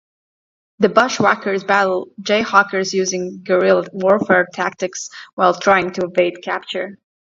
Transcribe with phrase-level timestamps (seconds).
[0.79, 6.97] The Bushwhackers battle Jayhawkers using guerrilla warfare tactics while trying to evade capture.